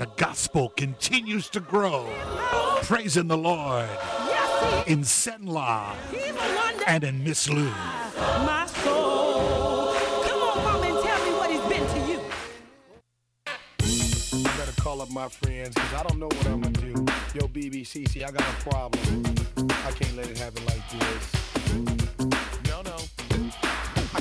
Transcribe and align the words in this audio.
the 0.00 0.06
gospel 0.16 0.70
continues 0.78 1.50
to 1.50 1.60
grow. 1.60 2.08
Praising 2.84 3.28
the 3.28 3.36
Lord 3.36 3.86
in 4.86 5.00
Senla 5.00 5.94
he, 6.10 6.16
he's 6.16 6.32
the 6.32 6.38
one 6.38 6.76
that 6.78 6.84
and 6.86 7.04
in 7.04 7.22
Miss 7.22 7.50
Lou. 7.50 7.70
my 8.46 8.64
soul. 8.82 9.92
Come 10.24 10.40
on, 10.40 10.64
mama, 10.64 10.86
and 10.86 11.04
tell 11.04 11.24
me 11.26 11.32
what 11.36 11.50
he's 11.50 11.60
been 11.68 11.86
to 11.86 12.12
you. 12.12 12.20
I 14.48 14.56
better 14.56 14.80
call 14.80 15.02
up 15.02 15.10
my 15.10 15.28
friends 15.28 15.74
because 15.74 15.92
I 15.92 16.02
don't 16.04 16.18
know 16.18 16.28
what 16.28 16.46
I'm 16.46 16.62
gonna 16.62 16.80
do. 16.80 16.94
Yo, 17.34 17.46
BBCC, 17.48 18.26
I 18.26 18.30
got 18.30 18.40
a 18.40 18.70
problem. 18.70 19.22
I 19.84 19.90
can't 19.90 20.16
let 20.16 20.30
it 20.30 20.38
happen 20.38 20.64
like 20.64 20.88
this. 20.88 21.99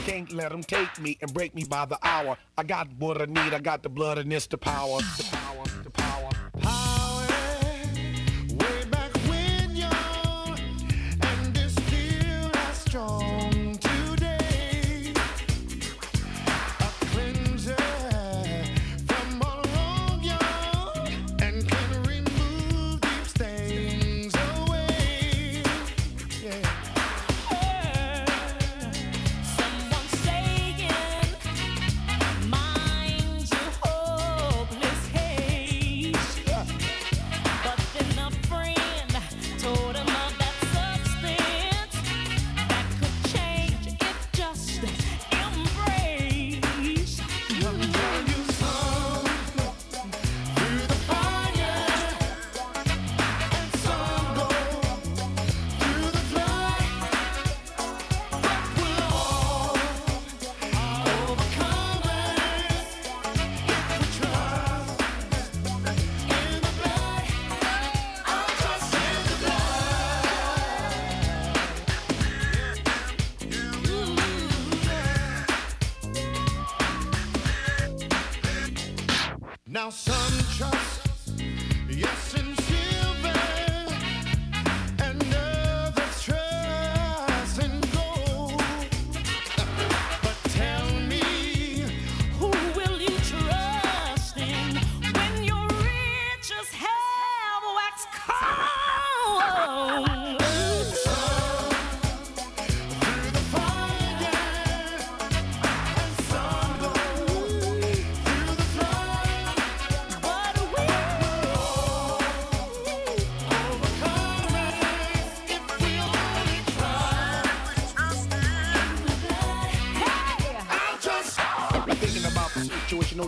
Can't 0.09 0.33
let 0.33 0.51
them 0.51 0.63
take 0.63 0.99
me 0.99 1.19
and 1.21 1.31
break 1.31 1.53
me 1.53 1.65
by 1.65 1.85
the 1.85 1.99
hour. 2.01 2.35
I 2.57 2.63
got 2.63 2.87
what 2.97 3.21
I 3.21 3.25
need. 3.25 3.53
I 3.53 3.59
got 3.59 3.83
the 3.83 3.89
blood 3.89 4.17
and 4.17 4.33
it's 4.33 4.47
the 4.47 4.57
power. 4.57 4.97
The 5.17 5.27
power, 5.31 5.63
the. 5.83 5.91
Power. 5.91 6.18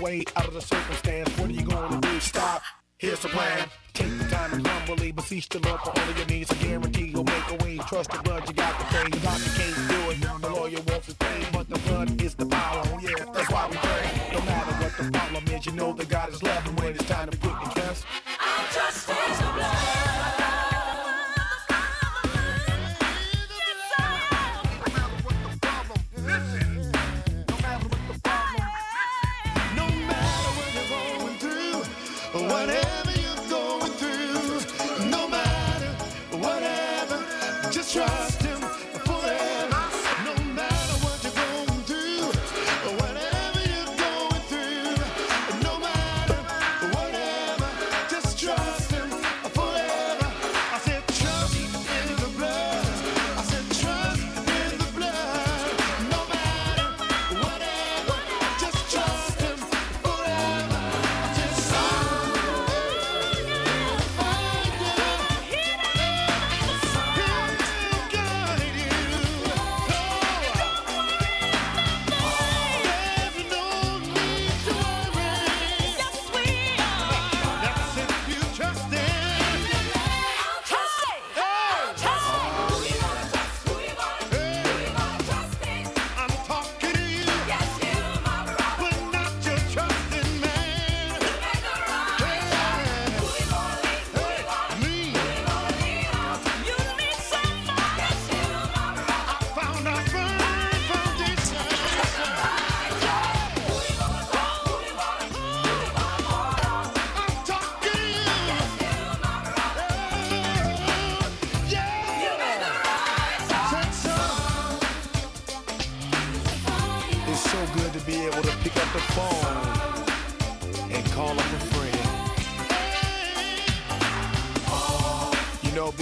Way 0.02 0.24
out 0.36 0.48
of 0.48 0.54
the 0.54 0.62
circumstance. 0.62 1.30
What 1.38 1.50
are 1.50 1.54
you 1.54 1.66
to 1.66 2.00
do? 2.02 2.20
Stop. 2.20 2.62
Here's 2.98 3.20
the 3.20 3.30
plan. 3.30 3.68
Take 3.94 4.18
the 4.18 4.26
time 4.26 4.54
and 4.54 4.66
humbly 4.66 5.12
beseech 5.12 5.50
the 5.50 5.60
Lord 5.60 5.80
for 5.82 5.90
all 5.90 6.10
of 6.10 6.18
your 6.18 6.28
needs. 6.28 6.52
I 6.52 6.56
guarantee 6.56 7.08
you'll 7.08 7.24
make 7.24 7.50
a 7.50 7.64
way. 7.64 7.78
Trust 7.88 8.12
the 8.12 8.20
blood, 8.20 8.48
you 8.48 8.54
got 8.54 8.80
to 8.80 8.86
pay. 8.86 9.10
The 9.10 9.20
doctor 9.20 9.50
can't 9.58 9.90
do 9.90 10.10
it. 10.12 10.42
The 10.42 10.50
lawyer 10.50 10.82
wants 10.88 11.06
his 11.08 11.16
pay, 11.16 11.46
but 11.52 11.70
the 11.70 11.80
blood 11.80 12.22
is 12.22 12.36
the 12.36 12.46
power. 12.46 12.84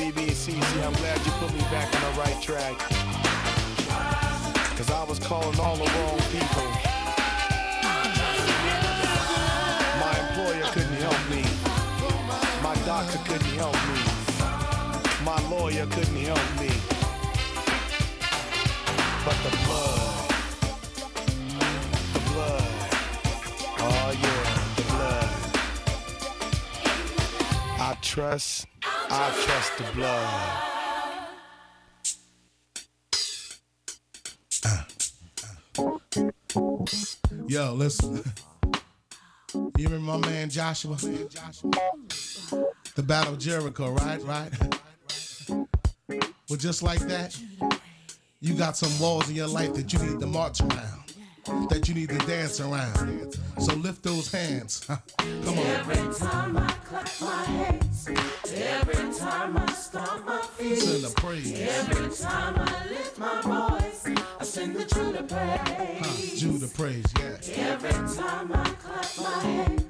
You 0.09 0.15
know, 0.15 0.21
BBCC, 0.21 0.87
I'm 0.87 0.93
glad 0.93 1.23
you 1.23 1.31
put 1.33 1.53
me 1.53 1.59
back 1.69 1.93
on 1.93 2.01
the 2.01 2.19
right 2.19 2.41
track. 2.41 2.79
Cause 4.75 4.89
I 4.89 5.03
was 5.03 5.19
calling 5.19 5.59
all 5.59 5.75
the 5.75 5.83
wrong 5.83 6.19
people. 6.31 6.63
My 9.99 10.17
employer 10.17 10.65
couldn't 10.73 10.97
help 10.97 11.29
me. 11.29 11.43
My 12.63 12.73
doctor 12.87 13.19
couldn't 13.19 13.53
help 13.53 13.75
me. 13.75 14.01
My 15.23 15.39
lawyer 15.49 15.85
couldn't 15.85 16.15
help 16.25 16.59
me. 16.59 16.71
But 19.25 19.37
the 19.43 19.51
blood, 19.65 20.29
the 22.13 22.19
blood, 22.31 22.63
oh 23.77 24.11
yeah, 24.23 24.43
the 24.75 24.83
blood. 24.89 25.29
I 27.79 27.97
trust, 28.01 28.65
I 29.11 29.31
trust 29.43 29.77
the 29.77 29.83
blood. 29.95 30.53
Uh, 34.65 34.83
uh. 35.79 35.97
Yo, 37.47 37.73
listen. 37.73 38.21
You 39.77 39.87
remember 39.87 40.19
my 40.19 40.29
man 40.29 40.49
Joshua? 40.49 40.95
The 40.95 43.03
Battle 43.03 43.33
of 43.33 43.39
Jericho, 43.39 43.89
right? 43.91 44.21
Right? 44.23 44.51
Well, 45.49 46.57
just 46.57 46.83
like 46.83 46.99
that, 47.07 47.35
you 48.41 48.53
got 48.53 48.77
some 48.77 48.91
walls 49.01 49.27
in 49.27 49.35
your 49.35 49.47
life 49.47 49.73
that 49.73 49.91
you 49.91 49.97
need 49.99 50.19
to 50.19 50.27
march 50.27 50.61
around, 50.61 50.98
that 51.69 51.87
you 51.87 51.95
need 51.95 52.09
to 52.09 52.17
dance 52.19 52.59
around. 52.59 53.37
So 53.59 53.73
lift 53.75 54.03
those 54.03 54.31
hands. 54.31 54.85
Come 55.17 55.57
on. 55.59 55.65
Every 55.65 56.13
time 56.15 56.57
I 56.57 56.71
clap 56.87 57.09
my 57.21 57.43
hands, 57.43 58.07
every 58.53 59.13
time 59.13 59.57
I 59.57 59.71
stomp 59.73 60.25
my 60.25 60.41
feet, 60.57 60.77
Send 60.79 61.03
the 61.03 61.13
praise. 61.21 61.59
every 61.59 62.09
time 62.15 62.55
I 62.57 62.87
lift 62.89 63.17
my 63.17 63.41
voice, 63.41 64.05
I 64.39 64.43
sing 64.43 64.73
the 64.73 64.85
Judah 64.85 65.23
praise. 65.23 65.99
Huh, 65.99 66.35
Judah 66.37 66.67
praise, 66.73 67.05
yeah. 67.19 67.37
Every 67.71 67.91
time 68.15 68.51
I 68.53 68.63
clap 68.83 69.17
my 69.17 69.39
hands, 69.43 69.88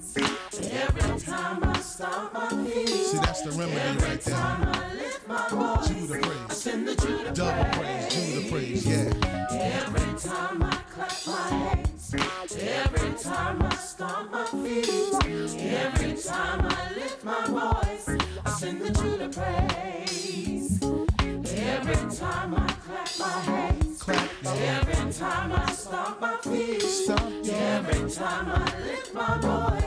every 0.66 1.20
time 1.20 1.64
I 1.64 1.80
stomp 1.80 2.34
my 2.34 2.50
feet, 2.50 2.88
See, 2.90 3.18
that's 3.18 3.42
the 3.42 3.52
remedy 3.52 4.06
right 4.06 4.22
there. 4.22 4.36
I 4.36 4.94
lift 4.96 5.28
my 5.28 5.48
voice, 5.50 5.88
Judah 5.90 6.20
praise. 6.22 6.58
sing 6.58 6.86
the 6.86 6.96
Judah 6.96 7.32
Double 7.34 7.66
praise, 7.74 8.14
Judah 8.14 8.50
praise, 8.52 8.86
yeah. 8.88 9.14
Every 9.52 10.20
time 10.20 10.64
I 10.64 10.76
clap 10.94 11.28
my 11.28 11.48
hands, 11.50 12.16
every 12.60 13.12
time 13.24 13.62
I 13.64 13.76
stomp 13.76 14.32
my 14.32 14.46
feet, 14.46 14.90
every 15.74 16.14
time 16.18 16.66
I 16.70 16.94
lift 16.96 17.24
my 17.24 17.46
voice, 17.48 18.10
I 18.46 18.50
sing 18.52 18.80
the 18.80 18.90
Judah 18.92 19.30
praise. 19.30 20.80
Every 21.62 22.16
time 22.18 22.54
I 22.56 22.68
clap 22.86 23.20
my 23.20 23.40
hands, 23.52 24.04
Clap, 24.04 24.46
every 24.46 25.14
time 25.14 25.52
I 25.52 25.72
stomp 25.72 26.22
my 26.22 26.38
feet, 26.38 26.82
Stop, 26.82 27.20
y'all. 27.44 27.56
every 27.56 28.10
time 28.12 28.50
I 28.50 28.80
lift 28.86 29.14
my 29.14 29.38
voice, 29.40 29.79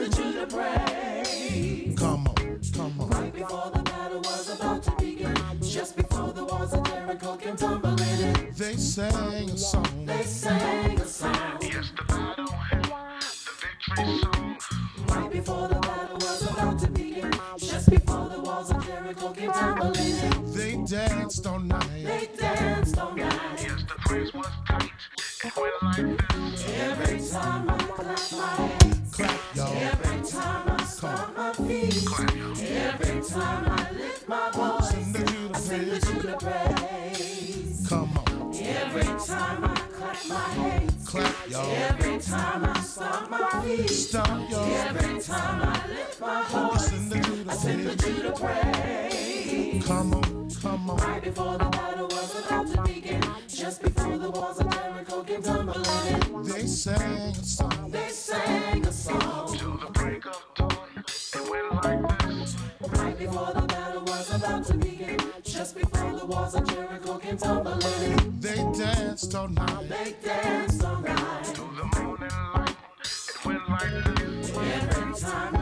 I 0.00 0.08
sing 0.08 0.10
the 0.10 0.16
Judah 0.16 0.46
praise. 0.46 1.98
Come 1.98 2.26
on, 2.28 2.60
come 2.72 3.00
on. 3.00 3.10
Right 3.10 3.32
before 3.32 3.70
the 3.74 3.82
battle 3.82 4.18
was 4.20 4.48
about 4.58 4.82
to 4.84 4.90
begin, 4.92 5.34
just 5.62 5.96
before 5.96 6.32
the 6.32 6.44
walls 6.44 6.72
of 6.72 6.84
Jericho 6.84 7.36
came 7.36 7.56
tumbling 7.56 7.98
in. 8.20 8.54
They 8.56 8.76
sang 8.76 9.50
a 9.50 9.56
song. 9.58 10.06
They 10.06 10.22
sang 10.22 10.98
a 11.00 11.04
song 11.06 11.58
Yes, 11.62 11.92
the 11.96 12.04
battle, 12.04 12.46
had 12.48 12.84
the 12.84 13.52
victory 13.60 14.20
song. 14.22 14.56
right 15.08 15.30
before 15.30 15.68
the 15.68 15.74
battle 15.80 16.16
was 16.16 16.50
about 16.50 16.78
to 16.78 16.86
begin. 16.88 17.30
Just 17.58 17.90
before 17.90 18.28
the 18.30 18.40
walls 18.40 18.70
of 18.70 18.86
Jericho 18.86 19.32
came 19.32 19.52
tumbling 19.52 19.96
in, 19.96 20.52
They 20.52 20.76
danced 20.86 21.46
all 21.46 21.58
night. 21.58 22.04
they 22.04 22.28
danced 22.38 22.98
all 22.98 23.14
night. 23.14 23.62
Yes, 23.62 23.82
the 23.86 23.94
praise 24.06 24.32
was 24.32 24.46
tight. 24.66 24.90
It 25.44 25.56
went 25.56 25.74
like 25.82 26.18
this. 26.18 26.66
Every 26.80 27.20
time 27.30 27.68
I 27.70 27.76
clap 27.78 28.32
my 28.32 28.46
hands, 28.66 28.99
Clap, 29.12 29.40
y'all. 29.56 29.76
every 29.76 30.30
time 30.30 30.70
I 30.70 30.84
stomp 30.84 31.36
my 31.36 31.52
feet, 31.54 31.94
every 32.62 33.22
time 33.22 33.64
I 33.70 33.92
lift 33.92 34.28
my 34.28 34.50
voice, 34.52 34.90
Sing 34.90 35.12
the 35.12 35.58
sing 35.58 35.88
the 35.88 35.92
praise. 35.92 36.04
Judah 36.22 36.36
praise. 36.38 37.86
Come 37.88 38.18
on. 38.18 38.54
Every 38.54 39.02
time 39.04 39.64
I 39.64 39.74
clap 39.92 40.26
my 40.28 40.34
hands, 40.40 41.08
Clap, 41.08 41.34
y'all. 41.50 41.70
every 41.72 42.18
time 42.20 42.64
I 42.64 42.80
stomp 42.80 43.30
my 43.30 43.62
feet. 43.62 43.90
Stop, 43.90 44.50
y'all. 44.50 44.64
Every 44.64 45.20
time 45.22 45.62
I 45.62 45.88
lift 45.88 46.20
my 46.20 46.44
voice, 46.48 46.86
Sing 46.90 47.08
the 47.10 47.52
sing 47.52 47.84
the 47.84 47.96
praise. 47.96 48.16
Judah 48.16 48.32
praise. 48.32 49.86
Come 49.86 50.14
on, 50.14 50.39
come 50.60 50.90
on. 50.90 50.96
Right 50.98 51.22
before 51.22 51.58
the 51.58 51.64
battle 51.66 52.06
was 52.08 52.44
about 52.44 52.66
to 52.68 52.82
begin, 52.82 53.22
just 53.48 53.82
before 53.82 54.18
the 54.18 54.30
walls 54.30 54.60
of 54.60 54.70
Jericho 54.70 55.22
came 55.24 55.42
tumbling 55.42 55.86
in, 56.08 56.42
They 56.44 56.66
sang 56.66 57.30
a 57.30 57.34
song. 57.34 57.90
they 57.90 58.08
sang 58.10 58.86
a 58.86 58.92
song. 58.92 59.56
Till 59.58 59.76
the 59.78 59.86
break 59.92 60.26
of 60.26 60.44
dawn. 60.56 60.70
It 60.98 61.50
went 61.50 61.84
like 61.84 62.18
this. 62.28 62.56
Right 63.00 63.18
before 63.18 63.52
the 63.54 63.62
battle 63.66 64.02
was 64.04 64.34
about 64.34 64.64
to 64.66 64.74
begin, 64.74 65.18
just 65.44 65.76
before 65.76 66.12
the 66.18 66.26
walls 66.26 66.54
of 66.54 66.68
Jericho 66.68 67.18
came 67.18 67.38
tumbling 67.38 67.82
in, 68.12 68.40
They 68.40 68.56
danced 68.78 69.34
all 69.34 69.48
night. 69.48 69.88
they 69.88 70.14
danced 70.24 70.84
all 70.84 71.00
night. 71.00 71.44
Till 71.54 71.68
the 71.68 71.86
morning 72.00 72.30
light. 72.54 72.76
It 73.00 73.46
went 73.46 73.70
like 73.70 74.16
this. 74.16 74.56
Every 74.56 75.14
time 75.14 75.59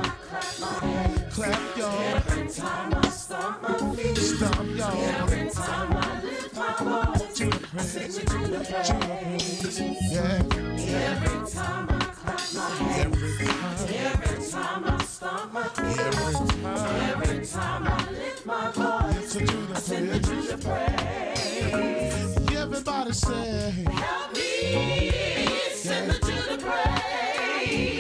every 4.97 5.51
time 5.51 5.93
I 5.97 6.23
lift 6.23 6.57
my 6.57 6.75
voice, 6.79 7.39
praise. 7.73 8.17
the 8.19 8.61
praise. 8.65 9.65
Every 10.91 11.51
time 11.51 11.89
I 11.91 12.05
clap 12.05 12.55
my 12.55 12.71
hands, 12.85 13.17
Every 13.91 14.51
time. 14.51 14.85
I 14.87 15.03
stomp 15.05 15.53
my 15.53 15.65
feet, 15.69 16.01
Every 16.01 17.47
time. 17.47 17.89
I 17.89 18.11
lift 18.13 18.47
my 18.47 18.71
voice, 18.73 19.35
the 20.49 20.59
praise. 20.59 22.57
Everybody 22.57 23.13
say. 23.13 23.73
Help 23.91 24.33
me 24.35 25.51
sing 25.75 26.09
the 26.09 26.15
Judah 26.27 26.59
praise. 26.65 27.98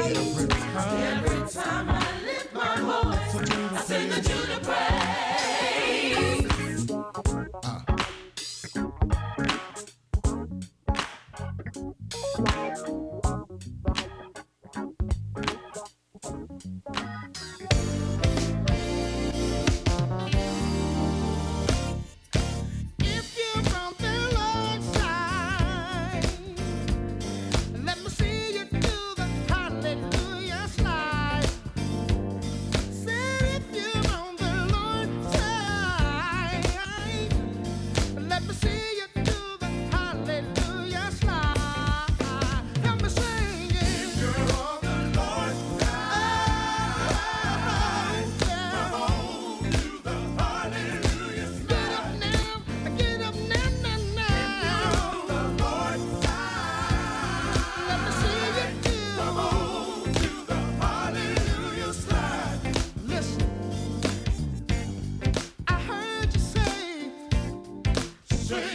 Every 0.00 1.48
time. 1.50 1.88
I 1.88 2.22
lift 2.24 2.54
my 2.54 2.76
voice, 2.80 3.34
I 3.72 3.80
sing 3.82 4.08
the 4.10 4.20
praise. 4.64 4.78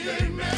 amen. 0.10 0.49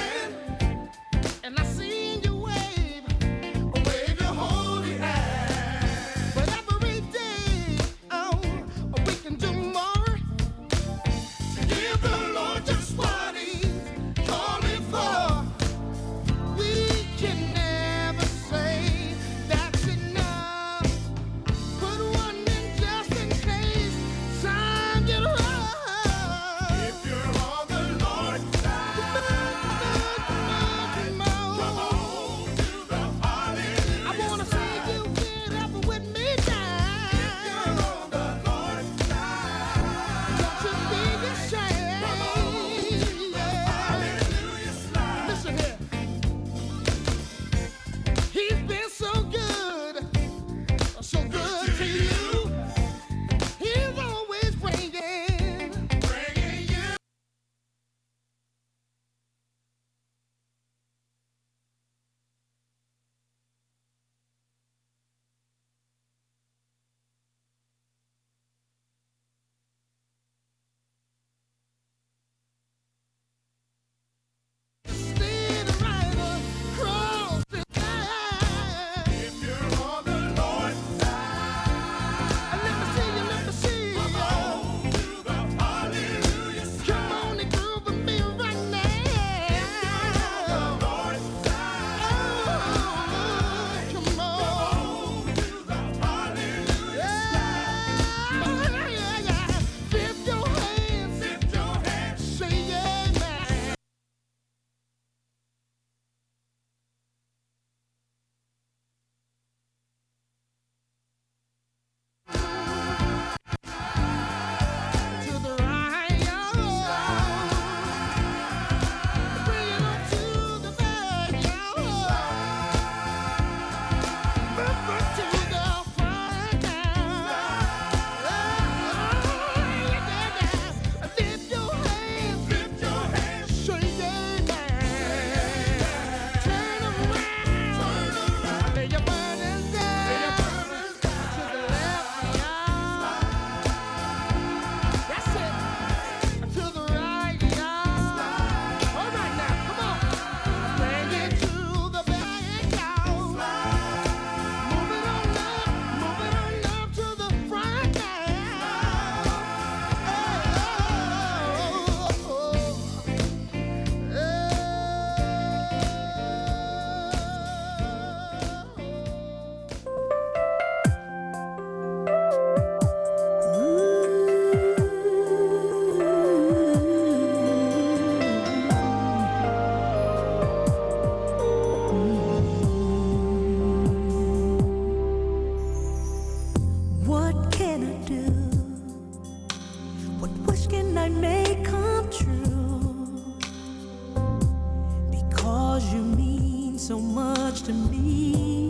So 196.82 197.00
much 197.00 197.62
to 197.62 197.74
me. 197.74 198.61